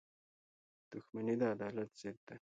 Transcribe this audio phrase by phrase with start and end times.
[0.91, 2.35] •دښمني د عدالت ضد ده.